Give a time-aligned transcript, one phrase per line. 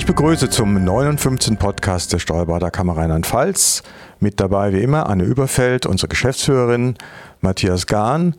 [0.00, 1.58] Ich begrüße zum 59.
[1.58, 3.82] Podcast der Steuerberaterkammer Rheinland-Pfalz.
[4.18, 6.94] Mit dabei wie immer Anne Überfeld, unsere Geschäftsführerin,
[7.42, 8.34] Matthias Gahn.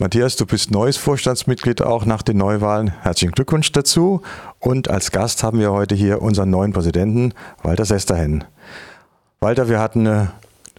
[0.00, 2.88] Matthias, du bist neues Vorstandsmitglied auch nach den Neuwahlen.
[3.02, 4.20] Herzlichen Glückwunsch dazu.
[4.58, 8.42] Und als Gast haben wir heute hier unseren neuen Präsidenten, Walter Sesterhen.
[9.38, 10.32] Walter, wir hatten eine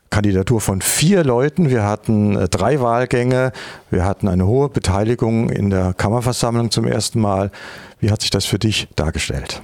[0.09, 1.69] Kandidatur von vier Leuten.
[1.69, 3.53] Wir hatten äh, drei Wahlgänge.
[3.89, 7.49] Wir hatten eine hohe Beteiligung in der Kammerversammlung zum ersten Mal.
[8.01, 9.61] Wie hat sich das für dich dargestellt?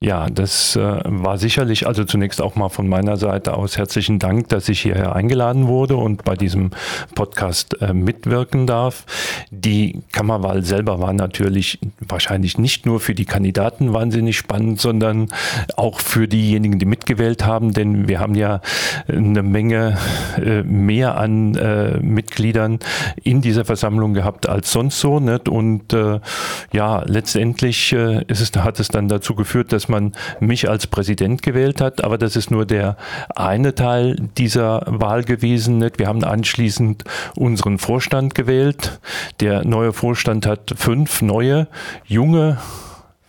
[0.00, 4.48] Ja, das äh, war sicherlich, also zunächst auch mal von meiner Seite aus herzlichen Dank,
[4.48, 6.70] dass ich hierher eingeladen wurde und bei diesem
[7.16, 9.06] Podcast äh, mitwirken darf.
[9.50, 15.30] Die Kammerwahl selber war natürlich wahrscheinlich nicht nur für die Kandidaten wahnsinnig spannend, sondern
[15.76, 18.60] auch für diejenigen, die mitgewählt haben, denn wir haben ja
[19.08, 19.98] eine Menge
[20.40, 22.78] äh, mehr an äh, Mitgliedern
[23.24, 25.18] in dieser Versammlung gehabt als sonst so.
[25.18, 25.48] Nicht?
[25.48, 26.20] Und äh,
[26.72, 31.42] ja, letztendlich äh, ist es, hat es dann dazu geführt, dass man mich als Präsident
[31.42, 32.96] gewählt hat, aber das ist nur der
[33.34, 35.88] eine Teil dieser Wahl gewesen.
[35.96, 39.00] Wir haben anschließend unseren Vorstand gewählt.
[39.40, 41.68] Der neue Vorstand hat fünf neue,
[42.04, 42.58] junge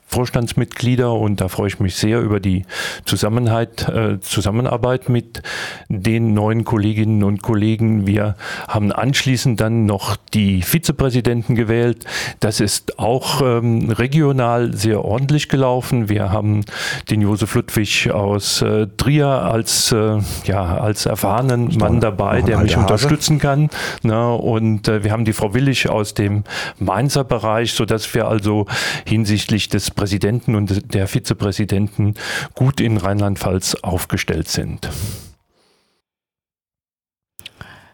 [0.09, 2.65] Vorstandsmitglieder und da freue ich mich sehr über die
[3.05, 5.43] Zusammenhalt, äh, Zusammenarbeit mit
[5.87, 8.07] den neuen Kolleginnen und Kollegen.
[8.07, 8.35] Wir
[8.67, 12.05] haben anschließend dann noch die Vizepräsidenten gewählt.
[12.39, 16.09] Das ist auch ähm, regional sehr ordentlich gelaufen.
[16.09, 16.65] Wir haben
[17.11, 22.75] den Josef Ludwig aus äh, Trier als, äh, ja, als erfahrenen Mann dabei, der mich
[22.75, 23.69] unterstützen kann.
[24.01, 26.45] Na, und äh, wir haben die Frau Willig aus dem
[26.79, 28.65] Mainzer Bereich, sodass wir also
[29.05, 32.13] hinsichtlich des Präsidenten und der Vizepräsidenten
[32.55, 34.89] gut in Rheinland-Pfalz aufgestellt sind.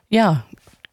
[0.08, 0.44] Ja,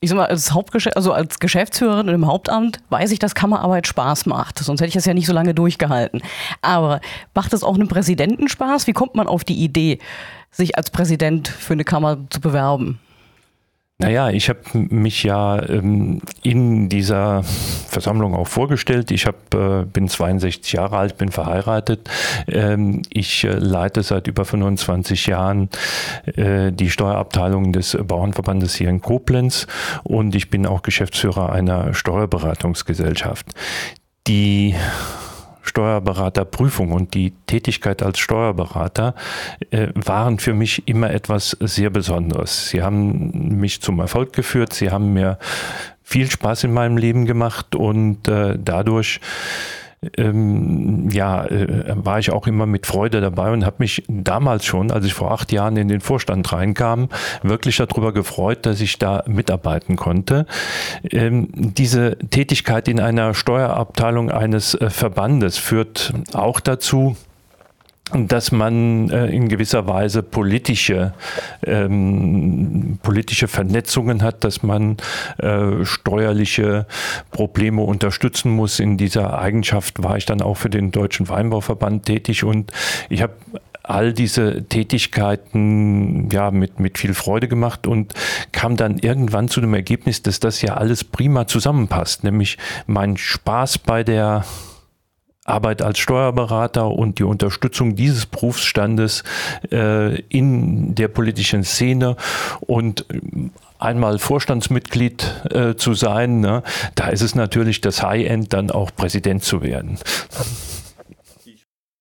[0.00, 4.24] ich sag mal, als, Hauptgeschäft, also als Geschäftsführerin im Hauptamt weiß ich, dass Kammerarbeit Spaß
[4.24, 4.58] macht.
[4.58, 6.23] Sonst hätte ich das ja nicht so lange durchgehalten.
[6.62, 7.02] Aber
[7.34, 8.86] macht es auch einem Präsidenten Spaß?
[8.86, 9.98] Wie kommt man auf die Idee,
[10.50, 13.00] sich als Präsident für eine Kammer zu bewerben?
[13.98, 19.13] Naja, ich habe mich ja ähm, in dieser Versammlung auch vorgestellt.
[19.13, 22.11] Ich hab, äh, bin 62 Jahre alt, bin verheiratet.
[22.48, 25.69] Ähm, ich äh, leite seit über 25 Jahren
[26.25, 29.69] äh, die Steuerabteilung des Bauernverbandes hier in Koblenz
[30.03, 33.47] und ich bin auch Geschäftsführer einer Steuerberatungsgesellschaft.
[34.27, 34.74] Die
[35.62, 39.14] Steuerberaterprüfung und die Tätigkeit als Steuerberater
[39.70, 42.68] äh, waren für mich immer etwas sehr Besonderes.
[42.68, 45.39] Sie haben mich zum Erfolg geführt, sie haben mir
[46.02, 49.20] viel Spaß in meinem Leben gemacht und äh, dadurch
[50.17, 54.90] ähm, ja, äh, war ich auch immer mit Freude dabei und habe mich damals schon,
[54.90, 57.08] als ich vor acht Jahren in den Vorstand reinkam,
[57.42, 60.46] wirklich darüber gefreut, dass ich da mitarbeiten konnte.
[61.08, 67.17] Ähm, diese Tätigkeit in einer Steuerabteilung eines äh, Verbandes führt auch dazu,
[68.14, 71.14] dass man äh, in gewisser Weise politische,
[71.64, 74.96] ähm, politische Vernetzungen hat, dass man
[75.39, 76.86] äh, steuerliche
[77.30, 78.80] Probleme unterstützen muss.
[78.80, 82.73] In dieser Eigenschaft war ich dann auch für den Deutschen Weinbauverband tätig und
[83.08, 83.34] ich habe
[83.83, 88.14] all diese Tätigkeiten ja mit, mit viel Freude gemacht und
[88.52, 93.79] kam dann irgendwann zu dem Ergebnis, dass das ja alles prima zusammenpasst, nämlich mein Spaß
[93.79, 94.44] bei der
[95.45, 99.25] Arbeit als Steuerberater und die Unterstützung dieses Berufsstandes
[99.73, 102.17] äh, in der politischen Szene
[102.61, 103.05] und
[103.80, 106.63] einmal Vorstandsmitglied äh, zu sein, ne,
[106.95, 109.98] da ist es natürlich das High-End, dann auch Präsident zu werden.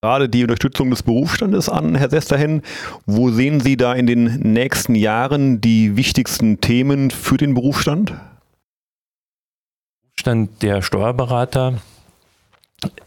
[0.03, 2.63] Gerade die Unterstützung des Berufsstandes an, Herr Sesterhen.
[3.05, 8.13] Wo sehen Sie da in den nächsten Jahren die wichtigsten Themen für den Berufsstand?
[10.01, 11.81] Berufsstand der Steuerberater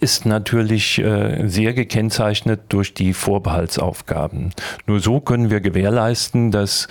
[0.00, 4.52] ist natürlich äh, sehr gekennzeichnet durch die Vorbehaltsaufgaben.
[4.86, 6.88] Nur so können wir gewährleisten, dass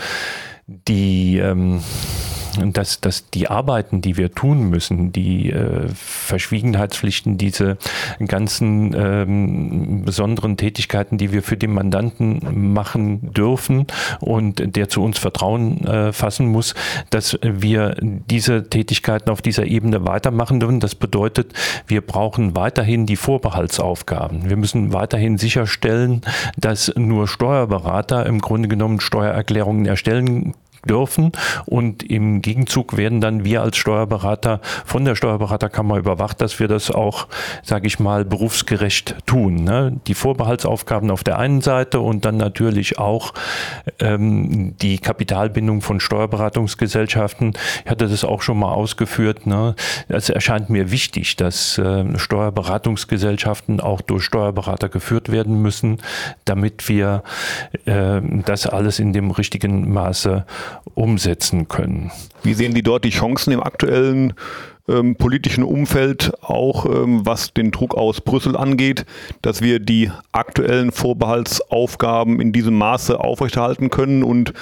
[0.67, 1.81] die ähm,
[2.73, 7.77] dass, dass die Arbeiten, die wir tun müssen, die äh, Verschwiegenheitspflichten, diese
[8.25, 13.87] ganzen ähm, besonderen Tätigkeiten, die wir für den Mandanten machen dürfen
[14.19, 16.73] und der zu uns Vertrauen äh, fassen muss,
[17.09, 20.79] dass wir diese Tätigkeiten auf dieser Ebene weitermachen dürfen.
[20.79, 21.53] Das bedeutet,
[21.87, 24.49] wir brauchen weiterhin die Vorbehaltsaufgaben.
[24.49, 26.21] Wir müssen weiterhin sicherstellen,
[26.57, 30.53] dass nur Steuerberater im Grunde genommen Steuererklärungen erstellen
[30.85, 31.31] dürfen.
[31.65, 36.91] Und im Gegenzug werden dann wir als Steuerberater von der Steuerberaterkammer überwacht, dass wir das
[36.91, 37.27] auch,
[37.63, 39.63] sage ich mal, berufsgerecht tun.
[39.63, 39.99] Ne?
[40.07, 43.33] Die Vorbehaltsaufgaben auf der einen Seite und dann natürlich auch
[43.99, 47.53] ähm, die Kapitalbindung von Steuerberatungsgesellschaften.
[47.85, 49.47] Ich hatte das auch schon mal ausgeführt.
[49.47, 49.75] Ne?
[50.07, 55.99] Es erscheint mir wichtig, dass äh, Steuerberatungsgesellschaften auch durch Steuerberater geführt werden müssen,
[56.45, 57.23] damit wir
[57.85, 60.45] äh, das alles in dem richtigen Maße
[60.93, 62.11] umsetzen können.
[62.43, 64.33] Wie sehen Sie dort die Chancen im aktuellen
[64.87, 69.05] ähm, politischen Umfeld, auch ähm, was den Druck aus Brüssel angeht,
[69.41, 74.53] dass wir die aktuellen Vorbehaltsaufgaben in diesem Maße aufrechterhalten können und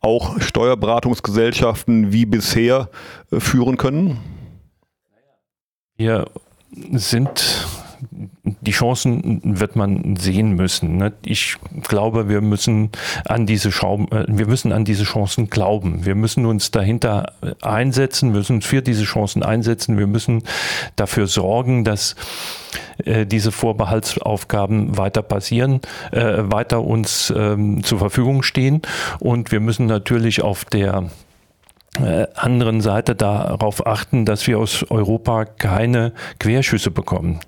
[0.00, 2.90] auch Steuerberatungsgesellschaften wie bisher
[3.30, 4.18] äh, führen können?
[5.96, 6.26] Wir
[6.92, 7.66] sind
[8.60, 10.96] die Chancen wird man sehen müssen.
[10.96, 11.12] Ne?
[11.24, 11.56] Ich
[11.88, 12.90] glaube, wir müssen
[13.24, 16.04] an diese Schau äh, wir müssen an diese Chancen glauben.
[16.04, 19.98] Wir müssen uns dahinter einsetzen, müssen für diese Chancen einsetzen.
[19.98, 20.42] Wir müssen
[20.96, 22.16] dafür sorgen, dass
[23.04, 25.80] äh, diese Vorbehaltsaufgaben weiter passieren,
[26.12, 28.82] äh, weiter uns ähm, zur Verfügung stehen.
[29.18, 31.10] Und wir müssen natürlich auf der
[31.98, 37.40] äh, anderen Seite darauf achten, dass wir aus Europa keine Querschüsse bekommen.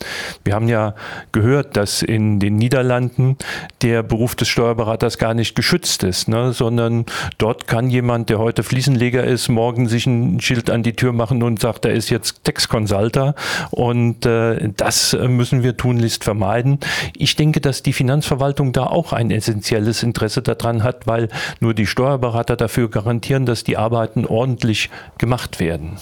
[0.43, 0.97] Wir haben ja
[1.31, 3.37] gehört, dass in den Niederlanden
[3.83, 7.06] der Beruf des Steuerberaters gar nicht geschützt ist, ne, sondern
[7.39, 11.45] dort kann jemand, der heute Fliesenleger ist, morgen sich ein Schild an die Tür machen
[11.45, 13.37] und sagt, er ist jetzt Textconsulter
[13.71, 16.81] und äh, das müssen wir tunlichst vermeiden.
[17.17, 21.29] Ich denke, dass die Finanzverwaltung da auch ein essentielles Interesse daran hat, weil
[21.61, 25.99] nur die Steuerberater dafür garantieren, dass die Arbeiten ordentlich gemacht werden.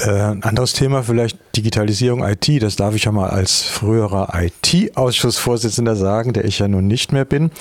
[0.00, 5.94] Äh, ein anderes Thema vielleicht Digitalisierung IT, das darf ich ja mal als früherer IT-Ausschussvorsitzender
[5.94, 7.52] sagen, der ich ja nun nicht mehr bin.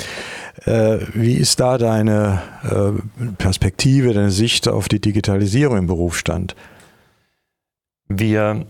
[0.66, 6.56] Äh, wie ist da deine äh, Perspektive, deine Sicht auf die Digitalisierung im Berufsstand?
[8.07, 8.66] Wir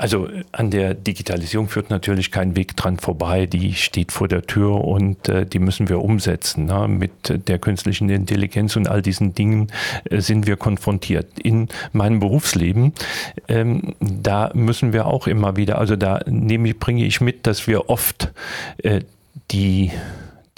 [0.00, 3.44] also an der Digitalisierung führt natürlich kein Weg dran vorbei.
[3.44, 6.64] Die steht vor der Tür und äh, die müssen wir umsetzen.
[6.64, 6.88] Ne?
[6.88, 9.70] Mit der künstlichen Intelligenz und all diesen Dingen
[10.04, 11.38] äh, sind wir konfrontiert.
[11.38, 12.94] In meinem Berufsleben,
[13.46, 17.66] ähm, da müssen wir auch immer wieder, also da nehme ich, bringe ich mit, dass
[17.66, 18.32] wir oft
[18.78, 19.00] äh,
[19.50, 19.90] die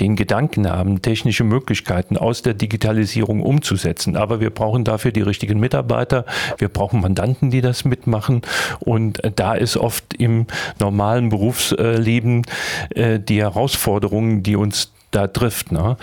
[0.02, 4.16] den Gedanken haben, technische Möglichkeiten aus der Digitalisierung umzusetzen.
[4.16, 6.26] Aber wir brauchen dafür die richtigen Mitarbeiter,
[6.58, 8.42] wir brauchen Mandanten, die das mitmachen.
[8.80, 10.46] Und da ist oft im
[10.80, 12.42] normalen Berufsleben
[12.90, 15.72] äh, die Herausforderung, die uns da trifft.
[15.72, 15.96] Ne?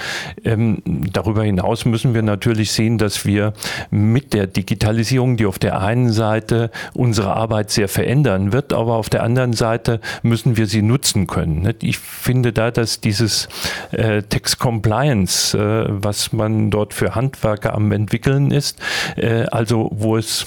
[0.45, 3.53] Ähm, darüber hinaus müssen wir natürlich sehen, dass wir
[3.91, 9.09] mit der Digitalisierung, die auf der einen Seite unsere Arbeit sehr verändern wird, aber auf
[9.09, 11.61] der anderen Seite müssen wir sie nutzen können.
[11.61, 11.75] Ne?
[11.81, 13.49] Ich finde da, dass dieses
[13.91, 18.79] äh, Text Compliance, äh, was man dort für Handwerker am entwickeln ist,
[19.15, 20.45] äh, also wo es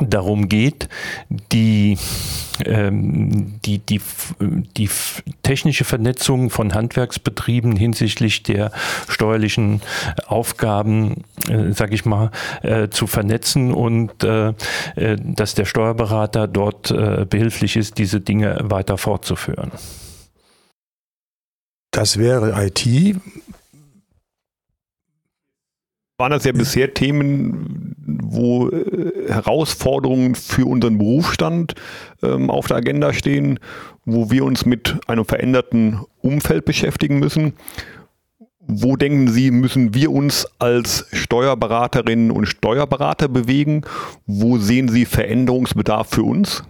[0.00, 0.88] darum geht,
[1.52, 1.98] die,
[2.64, 4.00] ähm, die, die,
[4.76, 4.90] die
[5.42, 8.72] technische Vernetzung von Handwerksbetrieben hinsichtlich der
[9.08, 9.82] steuerlichen
[10.26, 12.30] Aufgaben, äh, sage ich mal,
[12.62, 14.48] äh, zu vernetzen und äh,
[14.96, 19.70] äh, dass der Steuerberater dort äh, behilflich ist, diese Dinge weiter fortzuführen.
[21.90, 23.16] Das wäre IT.
[26.16, 31.74] Waren das ja bisher Themen, wo äh, Herausforderungen für unseren Berufsstand
[32.22, 33.58] ähm, auf der Agenda stehen,
[34.04, 37.54] wo wir uns mit einem veränderten Umfeld beschäftigen müssen?
[38.60, 43.82] Wo denken Sie, müssen wir uns als Steuerberaterinnen und Steuerberater bewegen?
[44.26, 46.62] Wo sehen Sie Veränderungsbedarf für uns?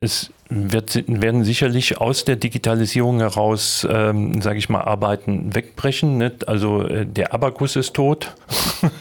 [0.00, 6.18] Es wird, werden sicherlich aus der Digitalisierung heraus, ähm, sage ich mal, Arbeiten wegbrechen.
[6.18, 6.48] Nicht?
[6.48, 8.34] Also äh, der Abakus ist tot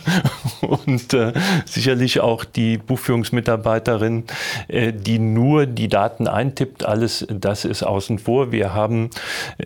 [0.61, 1.33] und äh,
[1.65, 4.25] sicherlich auch die Buchführungsmitarbeiterin,
[4.67, 8.51] äh, die nur die Daten eintippt, alles das ist außen vor.
[8.51, 9.09] Wir haben,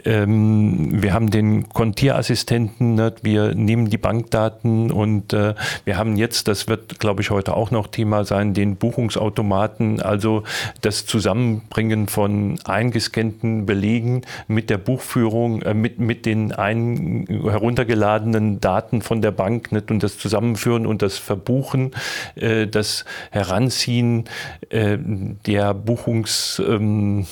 [0.05, 3.23] ähm, wir haben den Kontierassistenten, nicht?
[3.23, 7.71] wir nehmen die Bankdaten und äh, wir haben jetzt, das wird glaube ich heute auch
[7.71, 10.43] noch Thema sein, den Buchungsautomaten, also
[10.81, 18.61] das Zusammenbringen Zusammenbringen von eingescannten Belegen mit der Buchführung, äh, mit, mit den ein, heruntergeladenen
[18.61, 19.89] Daten von der Bank nicht?
[19.89, 21.91] und das Zusammenführen und das Verbuchen,
[22.35, 24.25] äh, das Heranziehen
[24.69, 26.61] äh, der Buchungs...
[26.65, 27.25] Ähm,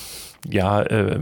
[0.50, 1.19] ja, äh,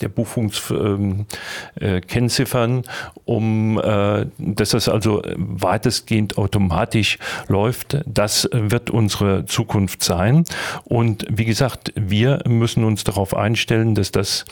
[0.00, 2.82] der Buchungskennziffern, äh,
[3.24, 7.98] um äh, dass das also weitestgehend automatisch läuft.
[8.06, 10.44] Das wird unsere Zukunft sein.
[10.84, 14.46] Und wie gesagt, wir müssen uns darauf einstellen, dass das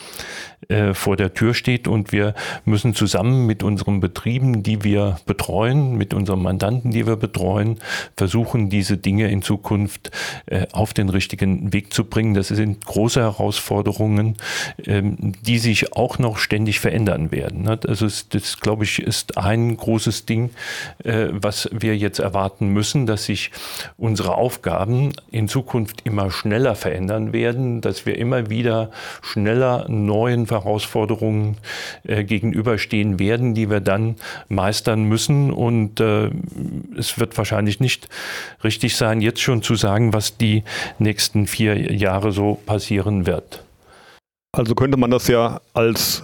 [0.69, 2.33] äh, vor der Tür steht und wir
[2.65, 7.77] müssen zusammen mit unseren Betrieben, die wir betreuen, mit unseren Mandanten, die wir betreuen,
[8.15, 10.09] versuchen, diese Dinge in Zukunft
[10.47, 12.33] äh, auf den richtigen Weg zu bringen.
[12.33, 14.35] Das sind große Herausforderungen,
[14.83, 17.67] ähm, die sich auch noch ständig verändern werden.
[17.67, 20.49] Also das, glaube ich, ist ein großes Ding,
[21.03, 23.51] äh, was wir jetzt erwarten müssen, dass sich
[23.97, 28.89] unsere Aufgaben in Zukunft immer schneller verändern werden, dass wir immer wieder
[29.21, 31.57] schneller neuen Herausforderungen
[32.03, 34.15] äh, gegenüberstehen werden, die wir dann
[34.49, 35.51] meistern müssen.
[35.51, 36.29] Und äh,
[36.97, 38.09] es wird wahrscheinlich nicht
[38.63, 40.63] richtig sein, jetzt schon zu sagen, was die
[40.99, 43.63] nächsten vier Jahre so passieren wird.
[44.51, 46.23] Also könnte man das ja als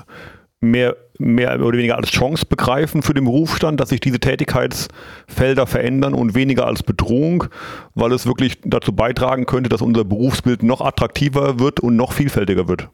[0.64, 6.14] mehr, mehr oder weniger als Chance begreifen für den Berufsstand, dass sich diese Tätigkeitsfelder verändern
[6.14, 7.46] und weniger als Bedrohung,
[7.94, 12.68] weil es wirklich dazu beitragen könnte, dass unser Berufsbild noch attraktiver wird und noch vielfältiger
[12.68, 12.90] wird.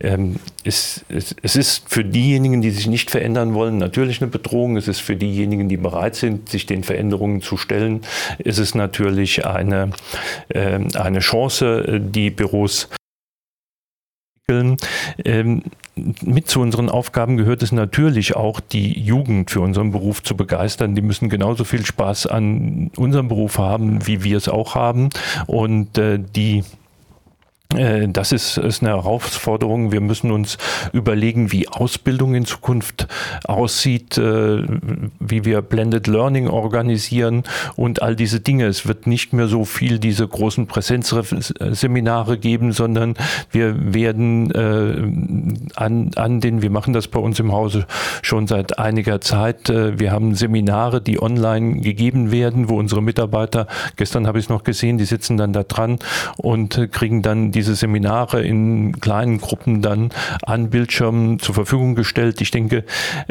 [0.00, 4.76] Ähm, es, es, es, ist für diejenigen, die sich nicht verändern wollen, natürlich eine Bedrohung.
[4.76, 8.00] Es ist für diejenigen, die bereit sind, sich den Veränderungen zu stellen,
[8.38, 9.90] ist natürlich eine,
[10.48, 12.88] äh, eine Chance, die Büros
[15.24, 15.62] ähm,
[15.94, 20.94] mit zu unseren Aufgaben gehört es natürlich auch, die Jugend für unseren Beruf zu begeistern.
[20.94, 25.10] Die müssen genauso viel Spaß an unserem Beruf haben, wie wir es auch haben.
[25.46, 26.62] Und äh, die äh,
[27.74, 29.92] das ist, ist, eine Herausforderung.
[29.92, 30.58] Wir müssen uns
[30.92, 33.08] überlegen, wie Ausbildung in Zukunft
[33.44, 34.62] aussieht, äh,
[35.20, 37.44] wie wir Blended Learning organisieren
[37.76, 38.66] und all diese Dinge.
[38.66, 43.14] Es wird nicht mehr so viel diese großen Präsenzseminare geben, sondern
[43.50, 47.86] wir werden äh, an, an den, wir machen das bei uns im Hause
[48.22, 49.68] schon seit einiger Zeit.
[49.68, 54.64] Wir haben Seminare, die online gegeben werden, wo unsere Mitarbeiter, gestern habe ich es noch
[54.64, 55.98] gesehen, die sitzen dann da dran
[56.36, 60.10] und kriegen dann die diese Seminare in kleinen Gruppen dann
[60.42, 62.40] an Bildschirmen zur Verfügung gestellt.
[62.40, 62.84] Ich denke,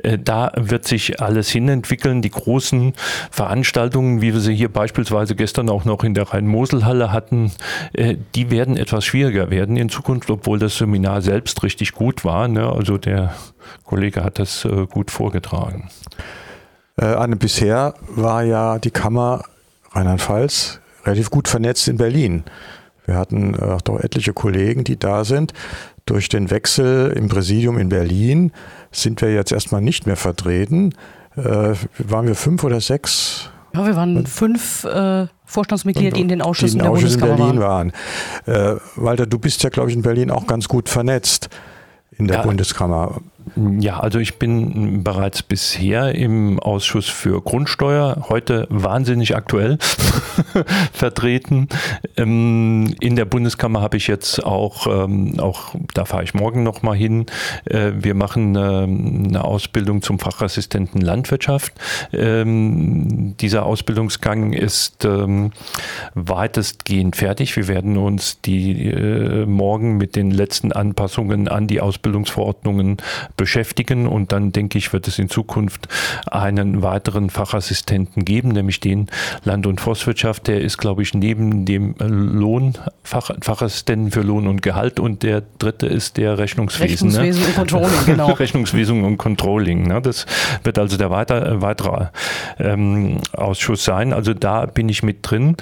[0.04, 2.22] äh, da wird sich alles hinentwickeln.
[2.22, 2.94] Die großen
[3.30, 7.52] Veranstaltungen, wie wir sie hier beispielsweise gestern auch noch in der Rhein-Mosel-Halle hatten,
[7.92, 12.48] äh, die werden etwas schwieriger werden in Zukunft, obwohl das Seminar selbst richtig gut war.
[12.48, 12.72] Ne?
[12.72, 13.34] Also der
[13.84, 15.90] Kollege hat das äh, gut vorgetragen.
[16.98, 19.44] Anne, bisher war ja die Kammer
[19.92, 22.44] Rheinland-Pfalz relativ gut vernetzt in Berlin.
[23.06, 25.54] Wir hatten äh, auch doch etliche Kollegen, die da sind.
[26.06, 28.52] Durch den Wechsel im Präsidium in Berlin
[28.92, 30.94] sind wir jetzt erstmal nicht mehr vertreten.
[31.36, 33.50] Äh, waren wir fünf oder sechs?
[33.74, 37.52] Ja, wir waren fünf äh, Vorstandsmitglieder, die in den Ausschüssen die in der Ausschuss Bundeskammer
[37.52, 37.94] in Berlin waren.
[38.46, 38.78] waren.
[38.78, 41.50] Äh, Walter, du bist ja, glaube ich, in Berlin auch ganz gut vernetzt
[42.18, 43.22] in der ja, Bundeskammer.
[43.80, 49.78] Ja, also ich bin bereits bisher im Ausschuss für Grundsteuer, heute wahnsinnig aktuell
[50.94, 51.68] vertreten.
[52.18, 56.96] Ähm, in der Bundeskammer habe ich jetzt auch, ähm, auch da fahre ich morgen nochmal
[56.96, 57.26] hin,
[57.66, 61.74] äh, wir machen ähm, eine Ausbildung zum Fachassistenten Landwirtschaft.
[62.12, 65.08] Dieser Ausbildungsgang ist
[66.14, 67.56] weitestgehend fertig.
[67.56, 72.98] Wir werden uns die äh, morgen mit den letzten Anpassungen an die Ausbildungsverordnungen
[73.42, 75.88] beschäftigen und dann denke ich, wird es in Zukunft
[76.30, 79.08] einen weiteren Fachassistenten geben, nämlich den
[79.44, 80.46] Land- und Forstwirtschaft.
[80.46, 85.42] Der ist, glaube ich, neben dem Lohn, Fach, Fachassistenten für Lohn und Gehalt und der
[85.58, 87.10] dritte ist der Rechnungswesen.
[87.10, 87.18] Ne?
[87.18, 87.48] Rechnungswesen ne?
[87.48, 88.32] und Controlling, genau.
[88.32, 89.88] Rechnungswesen und Controlling.
[89.88, 90.04] Ne?
[90.04, 90.28] Das
[90.64, 92.10] wird also der weiter, weitere
[92.60, 94.14] ähm, Ausschuss sein.
[94.14, 95.58] Also da bin ich mit drin.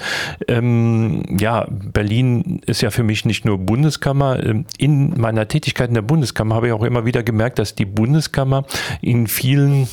[0.48, 4.44] Ähm, ja, Berlin ist ja für mich nicht nur Bundeskammer.
[4.44, 7.86] Ähm, in meiner Tätigkeit in der Bundeskammer habe ich auch immer wieder gemerkt, dass die
[7.86, 8.64] Bundeskammer
[9.00, 9.88] in vielen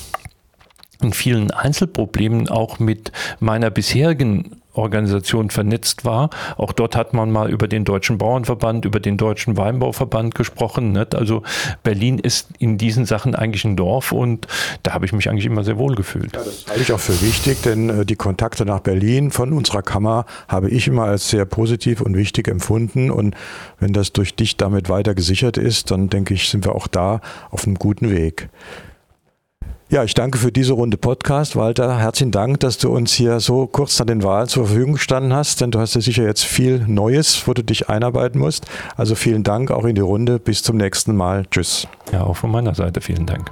[1.02, 6.30] in vielen Einzelproblemen auch mit meiner bisherigen Organisation vernetzt war.
[6.58, 10.92] Auch dort hat man mal über den Deutschen Bauernverband, über den Deutschen Weinbauverband gesprochen.
[10.92, 11.16] Nicht?
[11.16, 11.44] Also
[11.84, 14.48] Berlin ist in diesen Sachen eigentlich ein Dorf und
[14.84, 16.36] da habe ich mich eigentlich immer sehr wohl gefühlt.
[16.36, 19.82] Ja, das halte ich auch für wichtig, denn äh, die Kontakte nach Berlin von unserer
[19.82, 23.12] Kammer habe ich immer als sehr positiv und wichtig empfunden.
[23.12, 23.36] Und
[23.80, 27.22] wenn das durch dich damit weiter gesichert ist, dann denke ich, sind wir auch da
[27.50, 28.50] auf einem guten Weg.
[29.90, 31.56] Ja, ich danke für diese Runde Podcast.
[31.56, 35.32] Walter, herzlichen Dank, dass du uns hier so kurz nach den Wahlen zur Verfügung gestanden
[35.32, 38.66] hast, denn du hast ja sicher jetzt viel Neues, wo du dich einarbeiten musst.
[38.98, 40.40] Also vielen Dank auch in die Runde.
[40.40, 41.46] Bis zum nächsten Mal.
[41.50, 41.88] Tschüss.
[42.12, 43.50] Ja, auch von meiner Seite vielen Dank.